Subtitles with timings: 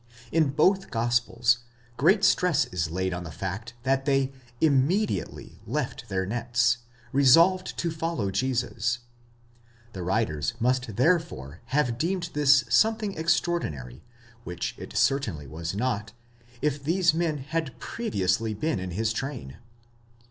[0.31, 1.59] In both Gospels,
[1.95, 6.77] great stress is laid on the fact that they zmmediately εὐθέως left their nets,
[7.11, 8.97] resolved to follow Jesus:
[9.93, 14.01] the writers must therefore have deemed this something extraordinary,
[14.43, 16.13] which it certainly was not,
[16.63, 19.57] if these men had pre viously been in his train.